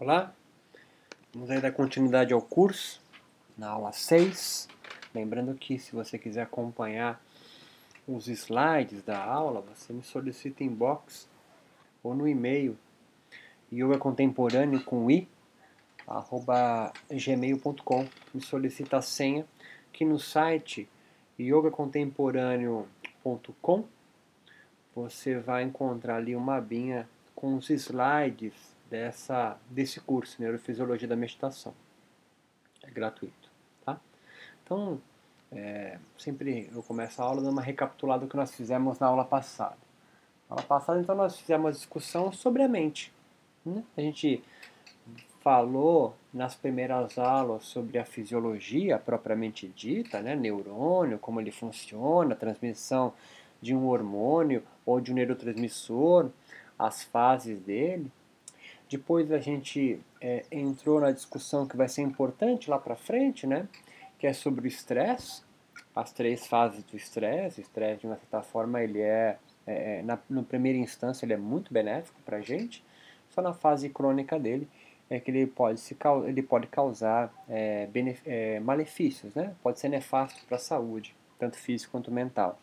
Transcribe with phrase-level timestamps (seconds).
[0.00, 0.32] Olá,
[1.34, 3.02] vamos aí dar continuidade ao curso,
[3.56, 4.68] na aula 6.
[5.12, 7.20] Lembrando que se você quiser acompanhar
[8.06, 11.28] os slides da aula, você me solicita inbox
[12.00, 12.78] ou no e-mail
[13.72, 15.26] yoga contemporâneo com i
[16.06, 19.44] arroba gmail.com me solicita a senha
[19.92, 20.88] que no site
[21.40, 23.84] yogacontemporâneo.com
[24.94, 31.74] você vai encontrar ali uma abinha com os slides dessa, desse curso, Neurofisiologia da Meditação.
[32.82, 33.50] É gratuito,
[33.84, 34.00] tá?
[34.64, 35.00] Então,
[35.50, 39.24] é, sempre eu começo a aula dando uma recapitulada do que nós fizemos na aula
[39.24, 39.76] passada.
[40.48, 43.12] Na aula passada, então, nós fizemos uma discussão sobre a mente.
[43.64, 43.82] Né?
[43.96, 44.42] A gente
[45.40, 50.34] falou nas primeiras aulas sobre a fisiologia propriamente dita, né?
[50.34, 53.12] neurônio, como ele funciona, a transmissão
[53.60, 56.30] de um hormônio ou de um neurotransmissor,
[56.78, 58.10] as fases dele.
[58.90, 63.68] Depois a gente é, entrou na discussão que vai ser importante lá para frente, né?
[64.18, 65.42] Que é sobre o estresse,
[65.94, 67.60] as três fases do estresse.
[67.60, 71.34] O estresse, de uma certa forma, ele é, é, é na, na primeira instância, ele
[71.34, 72.82] é muito benéfico para a gente.
[73.30, 74.66] Só na fase crônica dele
[75.10, 77.88] é que ele pode, se, ele pode causar é,
[78.24, 79.54] é, malefícios, né?
[79.62, 82.58] Pode ser nefasto para a saúde, tanto física quanto mental.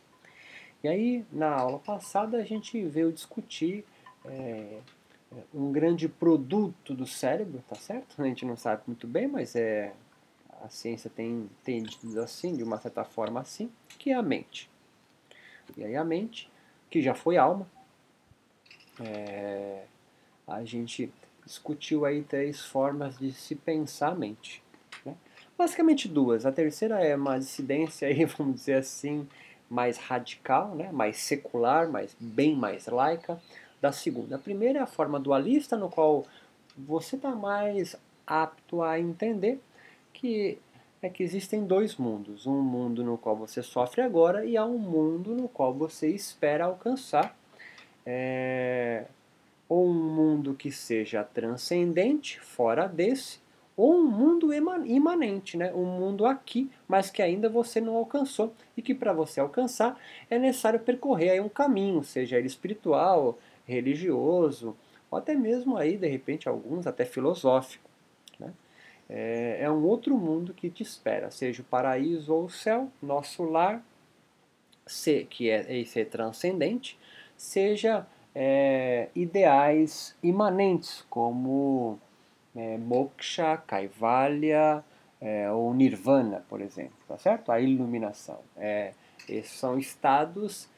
[0.84, 3.84] E aí, na aula passada, a gente veio discutir
[4.26, 4.80] é,
[5.54, 8.22] um grande produto do cérebro, tá certo?
[8.22, 9.94] A gente não sabe muito bem, mas é
[10.64, 13.70] a ciência tem entendido assim, de uma certa forma assim,
[14.00, 14.70] que é a mente.
[15.78, 16.50] E aí a mente,
[16.90, 17.68] que já foi alma,
[19.00, 19.84] é,
[20.48, 21.12] a gente
[21.46, 24.64] discutiu aí três formas de se pensar a mente.
[25.06, 25.16] Né?
[25.58, 26.46] Basicamente duas.
[26.46, 29.28] A terceira é uma dissidência aí, vamos dizer assim,
[29.70, 30.92] mais radical, né?
[30.92, 33.40] mais secular, mais, bem mais laica
[33.82, 34.36] da segunda.
[34.36, 36.26] A primeira é a forma dualista, no qual
[36.78, 37.96] você está mais
[38.26, 39.60] apto a entender
[40.12, 40.58] que
[41.02, 42.48] é que existem dois mundos.
[42.48, 46.66] Um mundo no qual você sofre agora e há um mundo no qual você espera
[46.66, 47.38] alcançar.
[48.06, 49.06] É,
[49.68, 53.40] ou um mundo que seja transcendente, fora desse,
[53.76, 55.74] ou um mundo imanente, né?
[55.74, 60.00] um mundo aqui, mas que ainda você não alcançou e que para você alcançar
[60.30, 64.76] é necessário percorrer aí um caminho, seja ele espiritual, religioso,
[65.10, 67.90] ou até mesmo aí, de repente, alguns até filosófico.
[68.40, 68.54] Né?
[69.10, 73.44] É, é um outro mundo que te espera, seja o paraíso ou o céu, nosso
[73.44, 73.84] lar,
[74.86, 76.98] se, que é esse é transcendente,
[77.36, 82.00] seja é, ideais imanentes, como
[82.56, 84.84] é, moksha, kaivalya
[85.20, 87.52] é, ou nirvana, por exemplo, tá certo?
[87.52, 88.40] A iluminação.
[88.56, 88.94] É,
[89.28, 90.70] esses são estados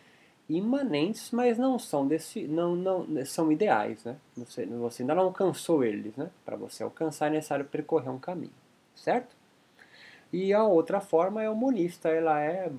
[0.49, 4.15] imanentes, mas não são desse, não, não são ideais, né?
[4.37, 6.29] Você, você ainda não alcançou eles, né?
[6.45, 8.53] Para você alcançar é necessário percorrer um caminho,
[8.95, 9.35] certo?
[10.31, 12.71] E a outra forma é o monista, ela é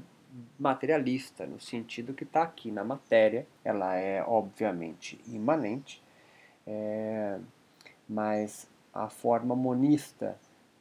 [0.59, 6.03] materialista no sentido que está aqui na matéria, ela é obviamente imanente,
[6.67, 7.39] é,
[8.09, 10.39] mas a forma monista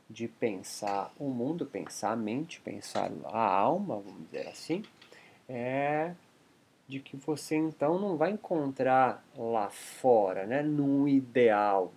[0.09, 4.83] de pensar o mundo, pensar a mente, pensar a alma, vamos dizer assim,
[5.49, 6.13] é
[6.87, 11.91] de que você então não vai encontrar lá fora, né, num ideal,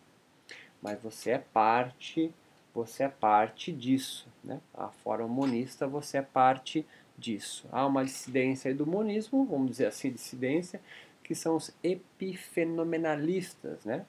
[0.83, 2.33] mas você é parte,
[2.75, 4.61] você é parte disso, né?
[4.75, 6.85] A forma monista você é parte
[7.17, 7.69] disso.
[7.71, 10.81] Há uma dissidência do monismo, vamos dizer assim, dissidência,
[11.23, 14.07] que são os epifenomenalistas, né?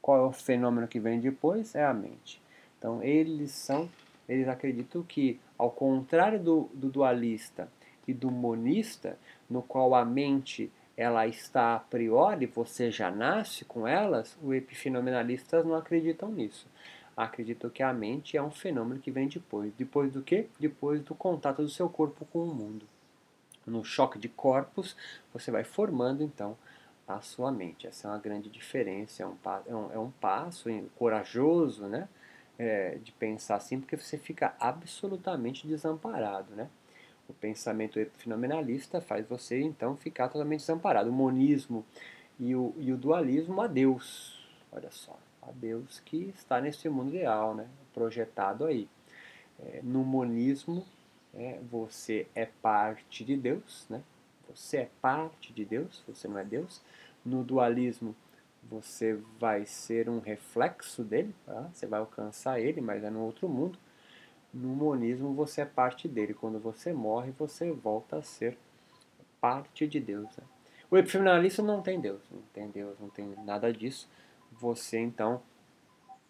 [0.00, 1.74] Qual é o fenômeno que vem depois?
[1.74, 2.40] É a mente.
[2.78, 3.90] Então eles são,
[4.28, 7.68] eles acreditam que, ao contrário do, do dualista
[8.06, 9.18] e do monista,
[9.54, 15.64] no qual a mente ela está a priori, você já nasce com elas, os epifenomenalistas
[15.64, 16.66] não acreditam nisso.
[17.16, 19.72] Acreditam que a mente é um fenômeno que vem depois.
[19.74, 20.48] Depois do quê?
[20.58, 22.84] Depois do contato do seu corpo com o mundo.
[23.64, 24.96] No choque de corpos,
[25.32, 26.58] você vai formando então
[27.06, 27.86] a sua mente.
[27.86, 29.36] Essa é uma grande diferença, é um,
[29.66, 32.08] é um, é um passo corajoso né?
[32.58, 36.56] É, de pensar assim, porque você fica absolutamente desamparado.
[36.56, 36.68] Né?
[37.28, 41.08] O pensamento fenomenalista faz você então ficar totalmente desamparado.
[41.08, 41.84] O monismo
[42.38, 44.46] e o, e o dualismo a Deus.
[44.70, 47.68] Olha só, a Deus que está nesse mundo ideal, né?
[47.92, 48.88] projetado aí.
[49.58, 50.84] É, no monismo,
[51.32, 54.02] é, você é parte de Deus, né?
[54.48, 56.82] você é parte de Deus, você não é Deus.
[57.24, 58.14] No dualismo,
[58.62, 61.70] você vai ser um reflexo dele, tá?
[61.72, 63.78] você vai alcançar ele, mas é no outro mundo
[64.54, 66.32] no monismo você é parte dele.
[66.32, 68.56] Quando você morre, você volta a ser
[69.40, 70.28] parte de Deus.
[70.36, 70.44] Né?
[70.90, 74.08] O epifenomenalista não tem Deus, não tem Deus, não tem nada disso.
[74.52, 75.42] Você então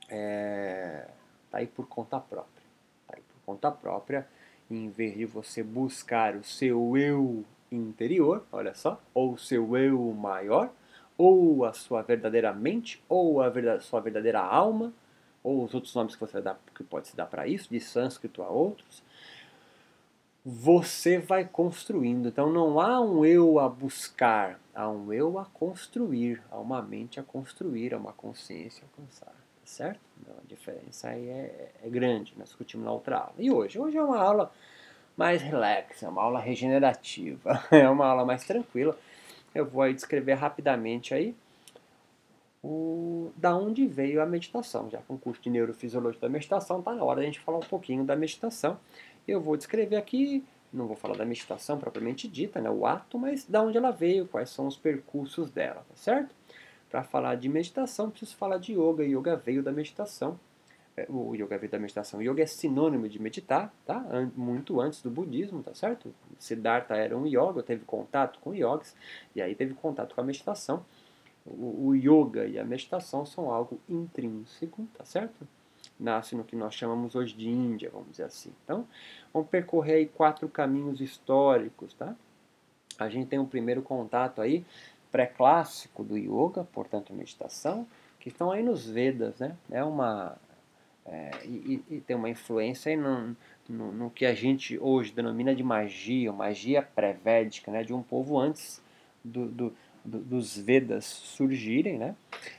[0.09, 1.09] é,
[1.51, 2.65] tá aí por conta própria.
[3.07, 4.27] Tá aí por conta própria,
[4.71, 9.99] em vez de você buscar o seu eu interior, olha só, ou o seu eu
[10.13, 10.73] maior,
[11.19, 14.93] ou a sua verdadeira mente, ou a verdade, sua verdadeira alma,
[15.45, 18.43] ou os outros nomes que você dá, que pode se dar para isso, de sânscrito
[18.43, 19.03] a outros,
[20.43, 22.29] você vai construindo.
[22.29, 27.21] Então não há um eu a buscar, há um eu a construir, há uma mente
[27.21, 29.35] a construir, há uma consciência a alcançar.
[29.65, 30.01] Certo?
[30.21, 33.35] Então, a diferença aí é, é grande, nós discutimos na outra aula.
[33.39, 33.79] E hoje?
[33.79, 34.53] Hoje é uma aula
[35.17, 38.95] mais relax, é uma aula regenerativa, é uma aula mais tranquila.
[39.55, 41.35] Eu vou aí descrever rapidamente aí
[42.65, 44.89] o, da onde veio a meditação.
[44.91, 47.59] Já com o curso de neurofisiologia da meditação, está na hora de a gente falar
[47.59, 48.79] um pouquinho da meditação
[49.27, 53.45] eu vou descrever aqui, não vou falar da meditação propriamente dita, né, o ato, mas
[53.45, 56.35] da onde ela veio, quais são os percursos dela, tá certo?
[56.91, 59.05] Para falar de meditação, preciso falar de yoga.
[59.05, 60.39] Yoga veio da meditação.
[60.97, 62.23] É, o yoga veio da meditação.
[62.23, 64.05] Yoga é sinônimo de meditar, tá?
[64.37, 66.15] Muito antes do budismo, tá certo?
[66.39, 68.95] Siddhartha era um yoga, teve contato com yogis,
[69.35, 70.85] e aí teve contato com a meditação.
[71.45, 75.47] O, o yoga e a meditação são algo intrínseco, tá certo?
[75.99, 78.53] nasce no que nós chamamos hoje de Índia, vamos dizer assim.
[78.65, 78.87] Então,
[79.33, 82.15] vamos percorrer aí quatro caminhos históricos, tá?
[82.99, 84.65] A gente tem um primeiro contato aí
[85.11, 87.87] pré-clássico do yoga, portanto meditação,
[88.19, 89.57] que estão aí nos Vedas, né?
[89.71, 90.37] É uma
[91.07, 93.37] é, e, e, tem uma influência aí no,
[93.69, 97.83] no, no, que a gente hoje denomina de magia, magia pré-védica, né?
[97.83, 98.83] De um povo antes
[99.23, 102.15] do, do, do, dos Vedas surgirem, né?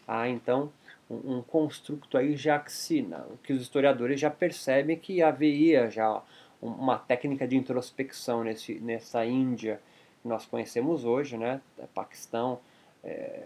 [0.08, 0.72] Ah, então
[1.10, 6.22] um, um construto aí jaxina, que os historiadores já percebem que havia já
[6.62, 9.80] uma técnica de introspecção nesse, nessa Índia
[10.22, 12.60] que nós conhecemos hoje, né, é Paquistão
[13.04, 13.44] é,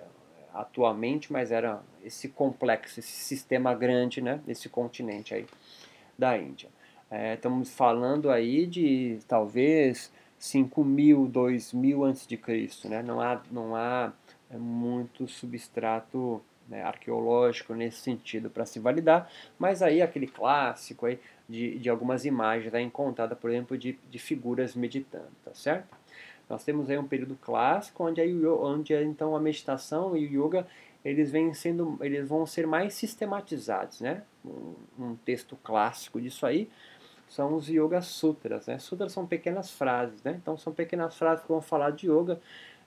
[0.54, 5.46] atualmente, mas era esse complexo, esse sistema grande, né, esse continente aí
[6.18, 6.70] da Índia.
[7.12, 13.04] É, estamos falando aí de talvez 5 mil, 2 mil antes de Cristo, né?
[13.04, 14.14] Não há, não há
[14.50, 21.20] é, muito substrato né, arqueológico nesse sentido para se validar, mas aí aquele clássico aí
[21.48, 25.98] de, de algumas imagens aí encontrada, por exemplo, de, de figuras meditando, tá certo?
[26.48, 30.66] Nós temos aí um período clássico onde, aí, onde então a meditação e o yoga
[31.04, 34.24] eles vêm sendo, eles vão ser mais sistematizados, né?
[34.46, 36.70] Um, um texto clássico disso aí
[37.30, 38.80] são os Yoga Sutras, né?
[38.80, 40.34] Sutras são pequenas frases, né?
[40.42, 42.42] Então são pequenas frases que vão falar de yoga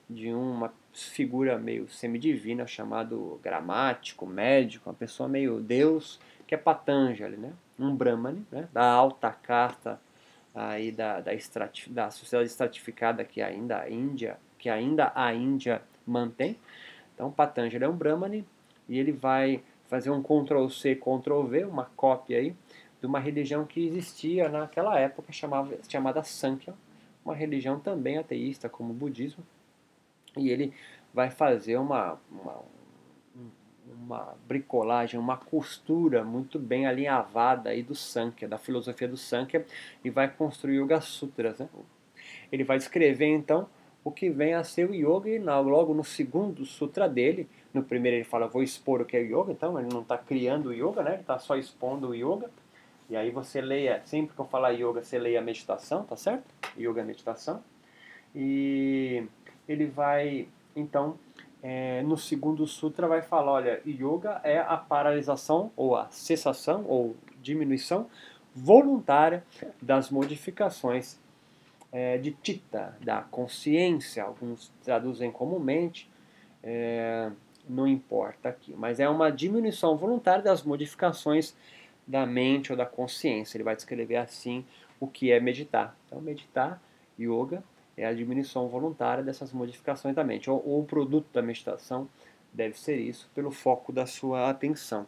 [0.09, 7.37] de uma figura meio semidivina chamado gramático, médico, uma pessoa meio deus, que é Patanjali,
[7.37, 7.53] né?
[7.79, 8.67] um Brahmani, né?
[8.71, 9.99] da alta casta
[10.53, 15.81] aí da, da, estratif da sociedade estratificada que ainda a Índia, que ainda a Índia
[16.05, 16.57] mantém.
[17.15, 18.45] Então Patanjali é um Brahmani
[18.87, 22.55] e ele vai fazer um Ctrl C, Ctrl V, uma cópia aí
[23.03, 26.73] de uma religião que existia naquela época chamada, chamada Sankhya,
[27.25, 29.43] uma religião também ateísta como o budismo,
[30.37, 30.73] e ele
[31.13, 32.61] vai fazer uma, uma,
[33.85, 39.65] uma bricolagem, uma costura muito bem alinhavada aí do Sankhya, da filosofia do Sankhya,
[40.01, 41.59] e vai construir Yoga Sutras.
[41.59, 41.67] Né?
[42.53, 43.67] Ele vai descrever então
[44.01, 48.15] o que vem a ser o yoga, e logo no segundo sutra dele, no primeiro
[48.15, 50.73] ele fala, vou expor o que é o yoga, então ele não está criando o
[50.73, 51.11] yoga, né?
[51.11, 52.49] ele está só expondo o yoga.
[53.09, 56.45] E aí você leia, sempre que eu falar yoga, você leia a meditação, tá certo?
[56.77, 57.63] Yoga é meditação.
[58.35, 59.25] E
[59.67, 61.17] ele vai, então,
[61.61, 67.15] é, no segundo sutra vai falar, olha, yoga é a paralisação ou a cessação ou
[67.41, 68.07] diminuição
[68.55, 69.43] voluntária
[69.81, 71.19] das modificações
[71.91, 76.09] é, de tita, da consciência, alguns traduzem como mente,
[76.63, 77.31] é,
[77.69, 81.55] não importa aqui, mas é uma diminuição voluntária das modificações
[82.05, 83.57] da mente ou da consciência.
[83.57, 84.65] Ele vai descrever assim
[84.99, 85.95] o que é meditar.
[86.05, 86.81] Então, meditar,
[87.19, 87.63] yoga,
[87.95, 90.49] é a diminuição voluntária dessas modificações da mente.
[90.49, 92.09] Ou, ou o produto da meditação
[92.51, 95.07] deve ser isso, pelo foco da sua atenção.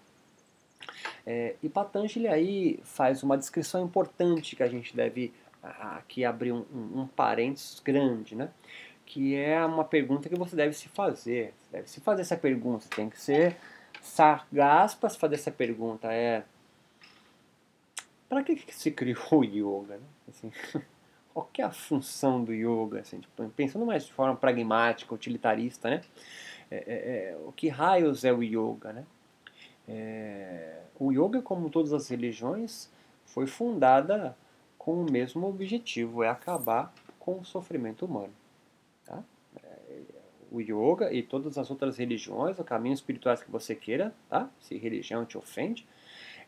[1.26, 5.34] É, e Patanjali aí faz uma descrição importante que a gente deve
[5.64, 8.50] aqui abrir um, um, um parênteses grande, né?
[9.06, 11.54] que é uma pergunta que você deve se fazer.
[11.62, 13.56] Você deve se fazer essa pergunta, tem que ser
[14.02, 16.12] sagaz para se fazer essa pergunta.
[16.12, 16.44] É
[18.30, 19.98] para que, que se criou o yoga?
[19.98, 20.06] Né?
[20.30, 20.52] Assim,
[21.34, 26.02] qual é a função do yoga, assim, tipo, pensando mais de forma pragmática, utilitarista, né?
[26.72, 29.06] É, é, é, o que raios é o yoga, né?
[29.88, 32.90] É, o yoga, como todas as religiões,
[33.26, 34.36] foi fundada
[34.78, 38.34] com o mesmo objetivo, é acabar com o sofrimento humano.
[39.06, 39.24] Tá?
[39.58, 40.02] É,
[40.52, 44.50] o yoga e todas as outras religiões, ou caminhos espirituais que você queira, tá?
[44.60, 45.86] Se religião te ofende,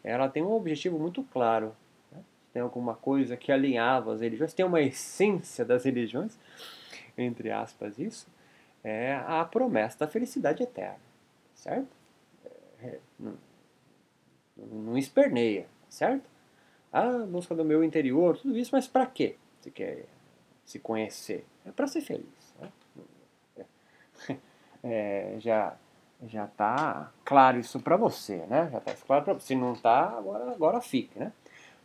[0.03, 1.75] ela tem um objetivo muito claro.
[2.11, 2.19] Né?
[2.53, 6.37] Tem alguma coisa que alinhava as religiões, tem uma essência das religiões,
[7.17, 8.27] entre aspas, isso,
[8.83, 10.99] é a promessa da felicidade eterna,
[11.53, 11.87] certo?
[12.81, 13.37] É, não,
[14.55, 16.29] não esperneia, certo?
[16.91, 19.35] A busca do meu interior, tudo isso, mas para quê?
[19.59, 20.05] Você quer
[20.63, 21.45] se conhecer?
[21.65, 22.55] É para ser feliz.
[22.59, 24.37] Né?
[24.83, 25.75] É, já
[26.25, 28.69] já está claro isso para você, né?
[28.71, 29.47] Já está claro para você.
[29.47, 31.31] Se não está, agora, agora fique, né?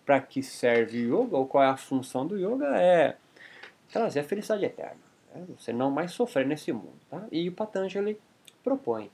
[0.06, 3.16] Para que serve o yoga ou qual é a função do yoga é
[3.90, 5.00] trazer a felicidade eterna.
[5.34, 5.46] Né?
[5.58, 7.26] Você não mais sofrer nesse mundo, tá?
[7.30, 8.18] E o Patanjali
[8.64, 9.10] propõe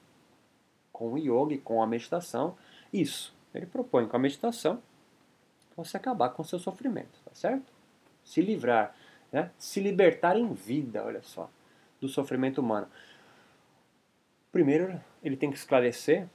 [0.92, 2.56] com o yoga e com a meditação
[2.92, 3.36] isso.
[3.54, 4.80] Ele propõe com a meditação
[5.76, 7.72] você acabar com o seu sofrimento, tá certo?
[8.24, 8.94] Se livrar,
[9.30, 9.50] né?
[9.56, 11.48] Se libertar em vida, olha só,
[12.00, 12.88] do sofrimento humano.
[14.50, 16.26] Primeiro, ele tem que esclarecer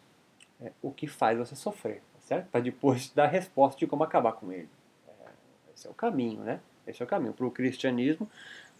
[0.62, 2.50] é, o que faz você sofrer, tá certo?
[2.50, 4.70] Para depois dar a resposta de como acabar com ele.
[5.08, 5.30] É,
[5.74, 6.60] esse é o caminho, né?
[6.88, 7.34] Esse é o caminho.
[7.34, 8.30] Para o cristianismo,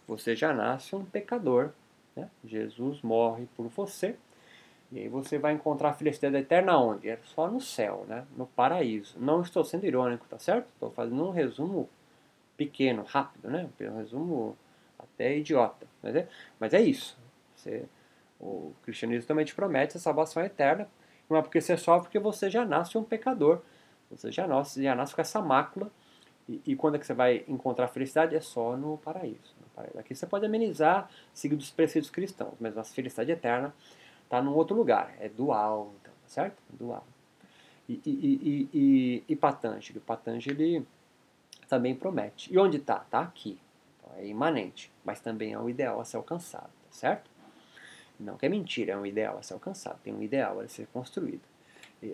[0.06, 1.70] você já nasce um pecador.
[2.14, 2.28] Né?
[2.44, 4.16] Jesus morre por você.
[4.92, 7.08] E aí você vai encontrar a felicidade eterna onde?
[7.08, 8.24] É só no céu, né?
[8.36, 9.16] no paraíso.
[9.18, 10.68] Não estou sendo irônico, tá certo?
[10.74, 11.88] Estou fazendo um resumo
[12.56, 13.68] pequeno, rápido, né?
[13.80, 14.56] Um resumo
[14.98, 15.86] até idiota.
[16.02, 16.28] Mas é,
[16.60, 17.18] mas é isso.
[17.56, 17.84] Você
[18.44, 20.86] o cristianismo também te promete a salvação eterna,
[21.28, 23.62] não é porque você sofre, porque você já nasce um pecador.
[24.10, 25.90] Você já nasce, já nasce com essa mácula.
[26.46, 28.36] E, e quando é que você vai encontrar felicidade?
[28.36, 29.54] É só no paraíso.
[29.60, 29.98] No paraíso.
[29.98, 33.74] Aqui você pode amenizar seguindo os preceitos cristãos, mas a felicidade eterna
[34.22, 35.14] está num outro lugar.
[35.18, 36.62] É dual, então, tá certo?
[36.68, 37.06] Dual.
[37.88, 40.00] E, e, e, e, e Patanjali?
[40.00, 40.86] Patanjali
[41.66, 42.52] também promete.
[42.52, 42.98] E onde está?
[42.98, 43.58] Está aqui.
[43.98, 47.30] Então, é imanente, mas também é um ideal a ser alcançado, tá certo?
[48.24, 50.86] Não que é mentira, é um ideal a ser alcançado, tem um ideal a ser
[50.92, 51.42] construído.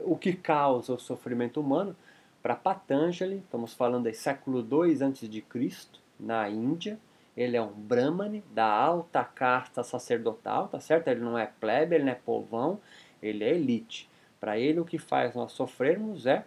[0.02, 1.96] O que causa o sofrimento humano?
[2.42, 5.88] Para Patanjali, estamos falando aí século II a.C.,
[6.18, 6.98] na Índia,
[7.36, 11.08] ele é um brahmane da alta casta sacerdotal, tá certo?
[11.08, 12.78] Ele não é plebe, ele não é povão,
[13.22, 14.08] ele é elite.
[14.38, 16.44] Para ele, o que faz nós sofrermos é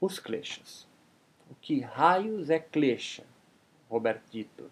[0.00, 0.88] os kleshas.
[1.50, 3.24] O que raios é klesha,
[3.88, 4.70] Robertito?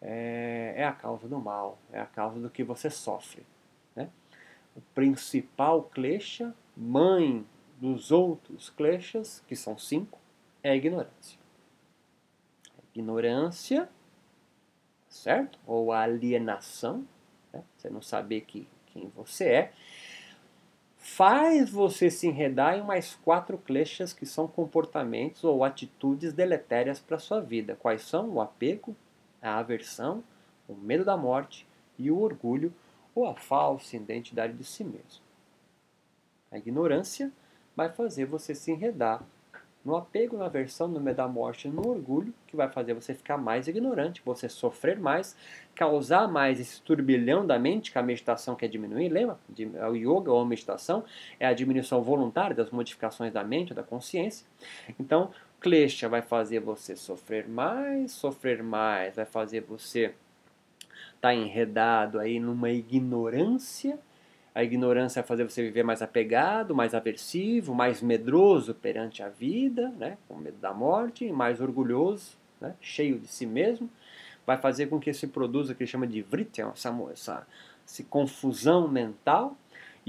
[0.00, 3.44] É, é a causa do mal, é a causa do que você sofre.
[3.94, 4.08] Né?
[4.76, 7.44] O principal klesha, mãe
[7.80, 10.18] dos outros kleshas, que são cinco,
[10.62, 11.38] é a ignorância.
[12.76, 13.88] A ignorância,
[15.08, 15.58] certo?
[15.66, 17.06] Ou alienação,
[17.52, 17.62] né?
[17.76, 19.72] você não saber que, quem você é,
[20.96, 27.18] faz você se enredar em mais quatro kleshas que são comportamentos ou atitudes deletérias para
[27.18, 27.76] sua vida.
[27.76, 28.28] Quais são?
[28.30, 28.94] O apego,
[29.48, 30.22] a aversão,
[30.68, 31.66] o medo da morte
[31.98, 32.72] e o orgulho
[33.14, 35.22] ou a falsa identidade de si mesmo.
[36.50, 37.32] A ignorância
[37.74, 39.22] vai fazer você se enredar
[39.84, 43.38] no apego, na aversão, no medo da morte, no orgulho, que vai fazer você ficar
[43.38, 45.36] mais ignorante, você sofrer mais,
[45.74, 49.38] causar mais esse turbilhão da mente, que a meditação quer diminuir, lembra?
[49.88, 51.04] O yoga ou a meditação
[51.40, 54.46] é a diminuição voluntária das modificações da mente, da consciência.
[54.98, 60.14] Então, Klesha vai fazer você sofrer mais, sofrer mais, vai fazer você
[61.16, 63.98] estar tá enredado aí numa ignorância.
[64.54, 69.88] A ignorância vai fazer você viver mais apegado, mais aversivo, mais medroso perante a vida,
[69.98, 70.16] né?
[70.28, 72.74] com medo da morte, mais orgulhoso, né?
[72.80, 73.90] cheio de si mesmo.
[74.46, 77.46] Vai fazer com que se produza o que chama de vritya, essa, essa,
[77.84, 79.56] essa confusão mental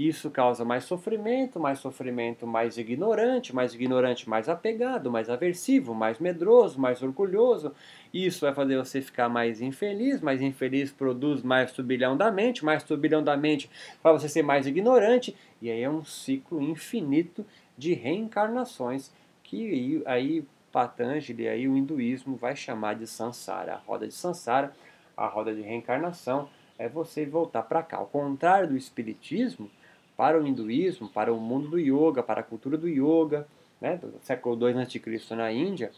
[0.08, 6.18] isso causa mais sofrimento, mais sofrimento, mais ignorante, mais ignorante, mais apegado, mais aversivo, mais
[6.18, 7.74] medroso, mais orgulhoso.
[8.14, 12.82] Isso vai fazer você ficar mais infeliz, mais infeliz produz mais turbilhão da mente, mais
[12.82, 13.70] turbilhão da mente
[14.02, 17.44] para você ser mais ignorante, e aí é um ciclo infinito
[17.76, 24.14] de reencarnações que aí Patanjali, aí o hinduísmo vai chamar de Sansara, a roda de
[24.14, 24.72] Sansara,
[25.16, 27.98] a roda de reencarnação, é você voltar para cá.
[27.98, 29.70] Ao contrário do espiritismo,
[30.20, 33.48] para o hinduísmo, para o mundo do yoga, para a cultura do yoga,
[33.80, 35.34] né, do século II a.C.
[35.34, 35.92] na Índia,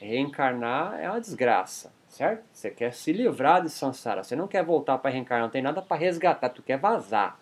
[0.00, 2.42] reencarnar é uma desgraça, certo?
[2.52, 5.80] Você quer se livrar de samsara, você não quer voltar para reencarnar, não tem nada
[5.80, 7.38] para resgatar, tu quer vazar.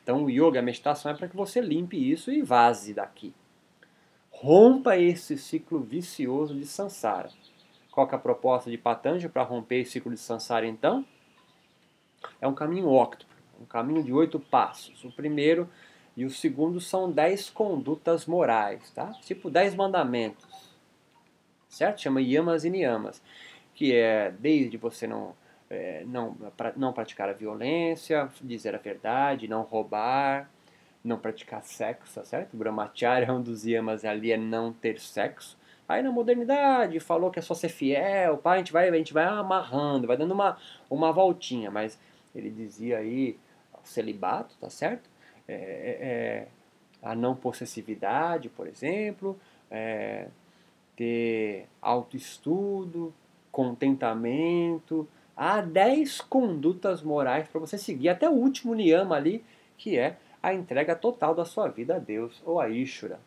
[0.00, 3.34] Então o yoga, a meditação é para que você limpe isso e vaze daqui.
[4.30, 7.30] Rompa esse ciclo vicioso de samsara.
[7.90, 11.04] Qual é a proposta de Patanjali para romper esse ciclo de samsara então?
[12.40, 13.33] É um caminho óctuplo
[13.64, 15.02] um caminho de oito passos.
[15.04, 15.68] O primeiro
[16.16, 19.12] e o segundo são dez condutas morais, tá?
[19.22, 20.70] Tipo dez mandamentos,
[21.68, 22.02] certo?
[22.02, 23.20] Chama yamas e niyamas,
[23.74, 25.34] que é desde você não
[25.68, 30.48] é, não, pra, não praticar a violência, dizer a verdade, não roubar,
[31.02, 32.56] não praticar sexo, tá certo?
[32.56, 35.58] Brahmacharya é um dos yamas ali é não ter sexo.
[35.88, 39.12] Aí na modernidade falou que é só ser fiel, pá, a gente vai, a gente
[39.12, 40.56] vai amarrando, vai dando uma,
[40.88, 41.98] uma voltinha, mas
[42.34, 43.36] ele dizia aí
[43.84, 45.08] celibato, tá certo?
[45.46, 46.48] É, é, é
[47.02, 49.38] a não possessividade, por exemplo,
[49.70, 50.28] é,
[50.96, 53.12] ter autoestudo,
[53.52, 55.06] contentamento.
[55.36, 59.44] Há 10 condutas morais para você seguir, até o último niyama ali,
[59.76, 63.20] que é a entrega total da sua vida a Deus, ou a Ishura,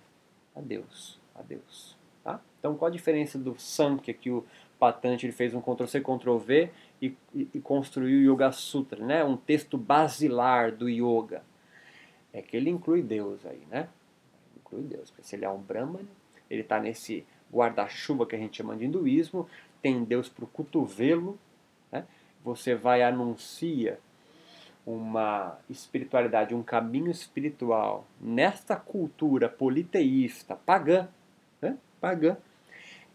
[0.56, 1.96] a Deus, a Deus.
[2.24, 2.40] Tá?
[2.60, 4.44] Então, qual a diferença do Samkhya que o
[4.80, 6.70] Patante ele fez um Ctrl-C, Ctrl-V
[7.02, 9.24] e, e, construiu o Yoga Sutra, né?
[9.24, 11.44] um texto basilar do Yoga?
[12.34, 13.88] É que ele inclui Deus aí, né?
[14.58, 16.08] Inclui Deus, porque se ele é um Brahman,
[16.50, 19.48] ele está nesse guarda-chuva que a gente chama de hinduísmo,
[19.82, 21.40] tem Deus para o cotovelo,
[21.92, 22.06] né?
[22.44, 24.00] você vai anuncia
[24.86, 31.08] uma espiritualidade, um caminho espiritual nesta cultura politeísta, pagã,
[31.62, 31.78] né?
[32.00, 32.38] pagã,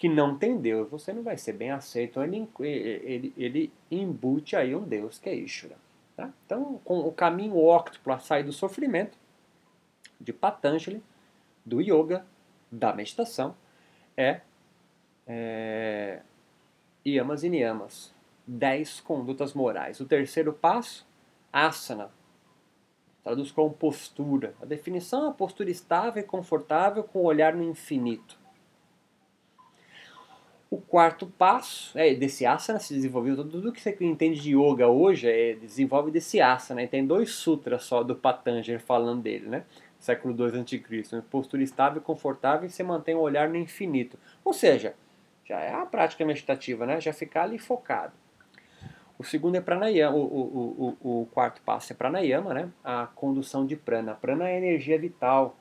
[0.02, 2.20] que não tem Deus, você não vai ser bem aceito.
[2.20, 5.76] Ele, ele, ele embute aí um Deus que é Ishvara.
[6.16, 6.28] Tá?
[6.44, 9.16] Então, com o caminho óctuplo a sair do sofrimento,
[10.20, 11.00] de Patanjali,
[11.64, 12.26] do yoga,
[12.68, 13.54] da meditação,
[14.16, 14.40] é,
[15.24, 16.22] é
[17.06, 18.12] yamas e niyamas,
[18.44, 20.00] dez condutas morais.
[20.00, 21.06] O terceiro passo,
[21.52, 22.10] asana,
[23.22, 24.52] traduz como postura.
[24.60, 28.41] A definição é postura estável e confortável com o olhar no infinito.
[30.72, 35.28] O quarto passo é desse asana se desenvolveu tudo que você entende de yoga hoje
[35.28, 36.82] é desenvolve desse asana.
[36.82, 39.64] E tem dois sutras só do Patanjali falando dele, né?
[39.98, 41.22] Século II a.C.
[41.30, 44.18] Postura estável e confortável e você mantém o olhar no infinito.
[44.42, 44.94] Ou seja,
[45.44, 46.98] já é a prática meditativa, né?
[47.02, 48.14] Já ficar ali focado.
[49.18, 52.70] O segundo é pranayama, o, o, o, o quarto passo é pranayama, né?
[52.82, 54.14] A condução de prana.
[54.14, 55.54] Prana é energia vital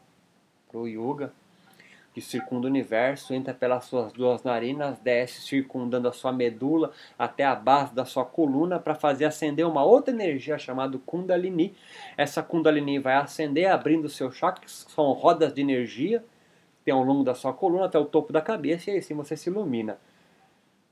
[0.69, 1.33] para o yoga
[2.13, 7.45] que circunda o universo, entra pelas suas duas narinas, desce circundando a sua medula até
[7.45, 11.73] a base da sua coluna para fazer acender uma outra energia chamada Kundalini.
[12.17, 16.23] Essa Kundalini vai acender abrindo seus chakras, que são rodas de energia,
[16.83, 19.37] tem ao longo da sua coluna até o topo da cabeça e aí sim você
[19.37, 19.97] se ilumina.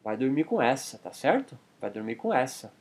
[0.03, 1.57] Vai dormir com essa, tá certo?
[1.81, 2.71] Vai dormir com essa.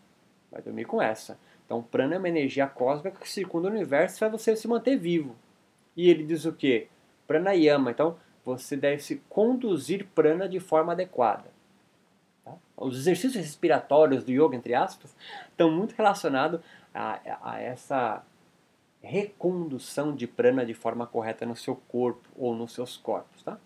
[0.50, 1.38] Vai dormir com essa.
[1.64, 5.36] Então, prana é uma energia cósmica que circunda o universo faz você se manter vivo.
[5.96, 6.88] E ele diz o quê?
[7.26, 7.90] Pranayama.
[7.90, 8.16] Então,
[8.48, 11.50] você deve se conduzir prana de forma adequada.
[12.44, 12.54] Tá?
[12.76, 15.14] Os exercícios respiratórios do yoga, entre aspas,
[15.50, 16.60] estão muito relacionados
[16.94, 18.24] a, a essa
[19.02, 23.42] recondução de prana de forma correta no seu corpo ou nos seus corpos.
[23.42, 23.58] Tá?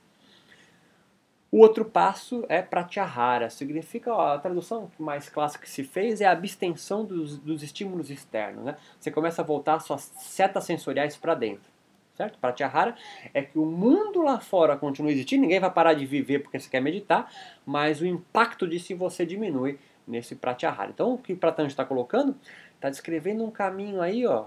[1.51, 6.27] O outro passo é pratyahara, significa ó, a tradução mais clássica que se fez é
[6.27, 8.65] a abstenção dos, dos estímulos externos.
[8.65, 8.77] Né?
[8.99, 11.72] Você começa a voltar suas setas sensoriais para dentro
[12.15, 12.39] certo?
[12.39, 12.95] Pratyahara
[13.33, 16.69] é que o mundo lá fora continua existindo, ninguém vai parar de viver porque você
[16.69, 17.33] quer meditar,
[17.65, 20.91] mas o impacto disso em você diminui nesse Pratyahara.
[20.91, 22.37] Então, o que Patanjali está colocando?
[22.75, 24.47] Está descrevendo um caminho aí, ó,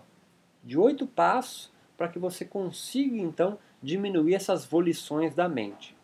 [0.63, 5.95] de oito passos para que você consiga, então, diminuir essas volições da mente.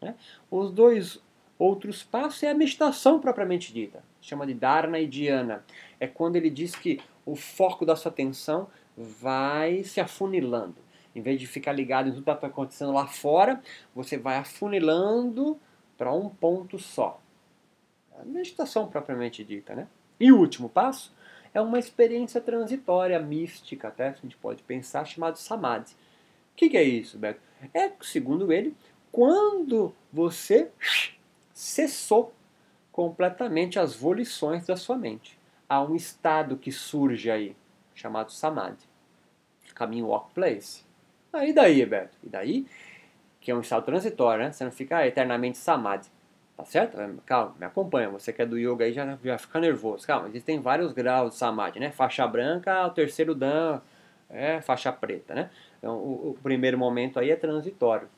[0.00, 0.14] Né?
[0.50, 1.20] Os dois
[1.58, 5.64] outros passos é a meditação propriamente dita, chama de Dharana e Dhyana.
[5.98, 10.76] É quando ele diz que o foco da sua atenção vai se afunilando.
[11.14, 13.60] Em vez de ficar ligado em tudo que está acontecendo lá fora,
[13.94, 15.58] você vai afunilando
[15.96, 17.20] para um ponto só.
[18.18, 19.86] A meditação propriamente dita, né?
[20.18, 21.14] E o último passo
[21.52, 25.92] é uma experiência transitória, mística, até a gente pode pensar, chamado samadhi.
[26.52, 27.40] O que, que é isso, Beto?
[27.74, 28.74] É, segundo ele,
[29.10, 30.70] quando você
[31.52, 32.32] cessou
[32.92, 35.38] completamente as volições da sua mente.
[35.68, 37.56] Há um estado que surge aí,
[37.94, 38.86] chamado samadhi,
[39.74, 40.84] caminho walk place.
[41.32, 42.16] Aí daí, Beto?
[42.22, 42.66] E daí?
[43.40, 44.52] Que é um estado transitório, né?
[44.52, 46.08] Você não fica eternamente samadhi.
[46.56, 46.98] Tá certo?
[47.24, 48.08] Calma, me acompanha.
[48.10, 50.06] Você que é do yoga aí já, já fica nervoso.
[50.06, 51.90] Calma, existem vários graus de samadhi, né?
[51.90, 53.80] Faixa branca, o terceiro dan
[54.28, 55.50] é faixa preta, né?
[55.78, 58.08] Então, o, o primeiro momento aí é transitório.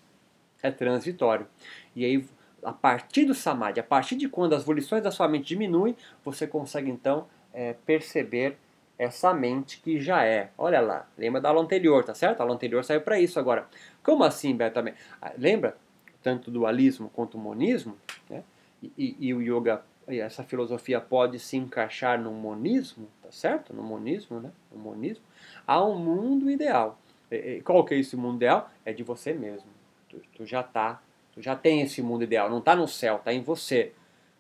[0.63, 1.47] É transitório.
[1.95, 2.25] E aí,
[2.63, 6.47] a partir do samadhi, a partir de quando as volições da sua mente diminuem, você
[6.47, 8.59] consegue então é, perceber
[8.99, 10.51] essa mente que já é.
[10.57, 12.41] Olha lá, lembra da aula anterior, tá certo?
[12.41, 13.67] A aula anterior saiu para isso agora.
[14.03, 14.81] Como assim, Beto?
[15.21, 15.77] Ah, lembra?
[16.23, 17.97] Tanto dualismo quanto monismo,
[18.31, 18.43] né?
[18.83, 23.75] E, e, e o yoga, essa filosofia pode se encaixar no monismo, tá certo?
[23.75, 24.51] No monismo, né?
[24.71, 25.25] No monismo.
[25.67, 26.99] Há um mundo ideal.
[27.31, 28.71] E, qual que é esse mundo ideal?
[28.85, 29.69] É de você mesmo.
[30.09, 31.03] Tu, tu já tá,
[31.33, 32.49] tu já tem esse mundo ideal.
[32.49, 33.93] Não tá no céu, tá em você.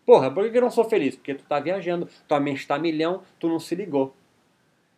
[0.07, 1.17] Porra, por que eu não sou feliz?
[1.17, 4.15] Porque tu tá viajando, tua mente tá milhão, tu não se ligou.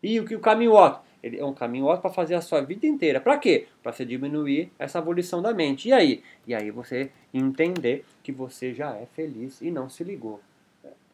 [0.06, 1.04] E o que o caminho ótimo?
[1.20, 3.20] Ele é um caminho ótimo para fazer a sua vida inteira.
[3.20, 3.66] Para quê?
[3.82, 5.88] Para você diminuir essa abolição da mente.
[5.88, 6.22] E aí?
[6.46, 10.40] E aí você entender que você já é feliz e não se ligou.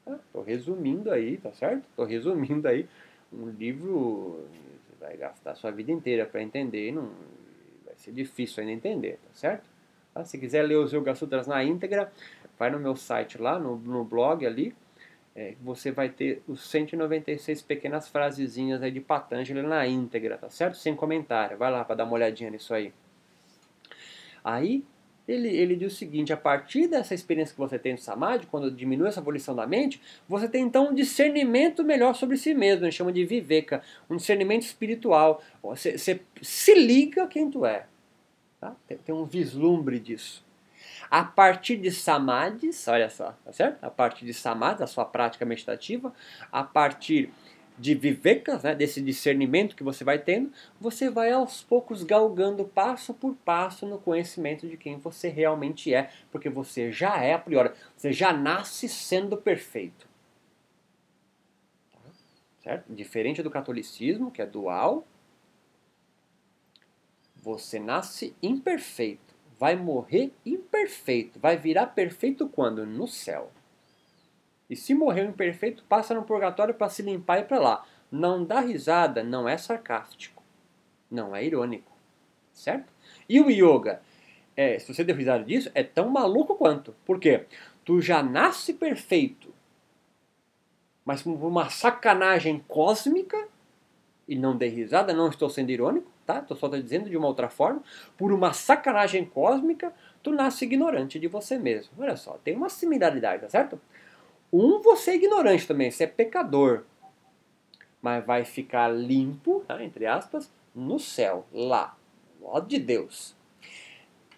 [0.07, 1.87] Estou resumindo aí, tá certo?
[1.89, 2.87] Estou resumindo aí
[3.33, 4.45] um livro.
[4.85, 6.93] Você vai gastar a sua vida inteira para entender.
[6.93, 7.09] Não,
[7.87, 9.65] vai ser difícil ainda entender, tá certo?
[10.13, 10.23] Tá?
[10.23, 12.13] Se quiser ler os Yoga Sutras na íntegra,
[12.59, 14.75] vai no meu site lá, no, no blog ali,
[15.35, 20.77] é, você vai ter os 196 pequenas frasezinhas aí de Patanjali na íntegra, tá certo?
[20.77, 21.57] Sem comentário.
[21.57, 22.93] Vai lá para dar uma olhadinha nisso aí.
[24.45, 24.85] Aí
[25.27, 28.71] ele, ele diz o seguinte: a partir dessa experiência que você tem do Samadhi, quando
[28.71, 32.85] diminui essa abolição da mente, você tem então um discernimento melhor sobre si mesmo.
[32.85, 35.43] Gente chama de viveka, um discernimento espiritual.
[35.63, 37.87] Você, você se liga quem tu é.
[38.61, 38.77] Tá?
[38.87, 40.45] Tem, tem um vislumbre disso.
[41.13, 43.85] A partir de samadhis, olha só, tá certo?
[43.85, 46.11] A partir de samadhis, a sua prática meditativa,
[46.51, 47.31] a partir
[47.79, 53.13] de vivekas, né, desse discernimento que você vai tendo, você vai aos poucos galgando passo
[53.13, 57.73] por passo no conhecimento de quem você realmente é, porque você já é a priori,
[57.95, 60.09] você já nasce sendo perfeito.
[62.65, 62.91] Certo?
[62.91, 65.07] Diferente do catolicismo, que é dual,
[67.37, 69.32] você nasce imperfeito
[69.63, 71.39] vai morrer imperfeito.
[71.39, 72.85] Vai virar perfeito quando?
[72.85, 73.53] No céu.
[74.69, 77.87] E se morreu imperfeito, passa no purgatório para se limpar e para lá.
[78.11, 80.43] Não dá risada, não é sarcástico.
[81.09, 81.93] Não é irônico.
[82.53, 82.93] Certo?
[83.29, 84.03] E o yoga?
[84.57, 86.93] É, se você deu risada disso, é tão maluco quanto.
[87.05, 87.47] Por quê?
[87.85, 89.55] Tu já nasce perfeito,
[91.05, 93.47] mas por uma sacanagem cósmica,
[94.27, 96.41] e não dei risada, não estou sendo irônico, tá?
[96.41, 97.83] Tô só dizendo de uma outra forma,
[98.17, 101.93] por uma sacanagem cósmica, tu nasce ignorante de você mesmo.
[101.99, 103.81] Olha só, tem uma similaridade, tá certo?
[104.53, 106.85] Um, você é ignorante também, você é pecador.
[108.01, 109.83] Mas vai ficar limpo, tá?
[109.83, 111.97] entre aspas, no céu, lá,
[112.41, 113.37] lado de Deus.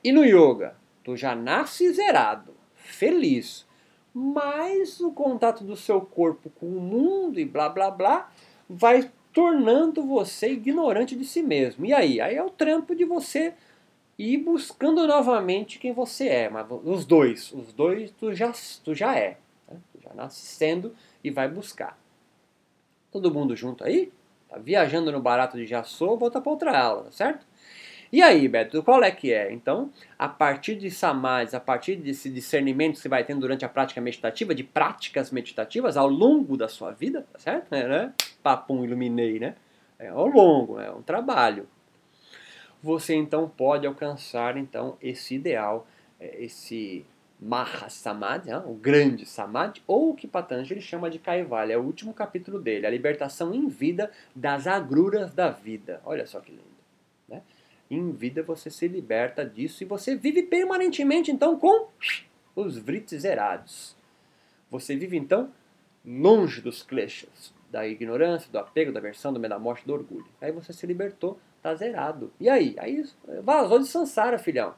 [0.02, 3.66] E no yoga, tu já nasce zerado, feliz,
[4.12, 8.30] mas o contato do seu corpo com o mundo e blá blá blá
[8.68, 11.84] vai tornando você ignorante de si mesmo.
[11.84, 12.20] E aí?
[12.20, 13.52] Aí é o trampo de você
[14.16, 16.48] ir buscando novamente quem você é.
[16.48, 18.52] Mas os dois, os dois tu já,
[18.84, 19.36] tu já é.
[19.68, 19.76] Né?
[19.92, 21.98] Tu já nasce sendo e vai buscar.
[23.10, 24.12] Todo mundo junto aí?
[24.48, 27.44] Tá viajando no barato de já sou, volta para outra aula, certo?
[28.14, 29.52] E aí, Beto, qual é que é?
[29.52, 33.68] Então, a partir de samadhis, a partir desse discernimento que você vai tendo durante a
[33.68, 37.72] prática meditativa, de práticas meditativas ao longo da sua vida, tá certo?
[37.72, 38.12] É, né?
[38.40, 39.56] Papum, iluminei, né?
[39.98, 41.66] É ao longo, é um trabalho.
[42.80, 45.84] Você então pode alcançar então esse ideal,
[46.20, 47.04] é, esse
[47.40, 48.62] Maha Samadhi, né?
[48.64, 52.86] o grande Samadhi, ou o que Patanjali chama de Kaivalya, é o último capítulo dele,
[52.86, 56.00] a libertação em vida das agruras da vida.
[56.04, 56.73] Olha só que lindo
[57.90, 61.88] em vida você se liberta disso e você vive permanentemente então com
[62.56, 63.96] os vritis zerados.
[64.70, 65.52] Você vive então
[66.04, 70.26] longe dos kleshas, da ignorância, do apego, da aversão, do medo da morte, do orgulho.
[70.40, 72.32] Aí você se libertou, tá zerado.
[72.40, 72.74] E aí?
[72.78, 73.04] Aí
[73.42, 74.74] vazou de Sansara, filhão.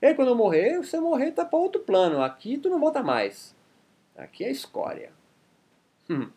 [0.00, 2.22] E aí quando eu morrer, você morrer tá para outro plano.
[2.22, 3.54] Aqui tu não volta mais.
[4.16, 5.12] Aqui é escória.
[6.08, 6.28] Hum.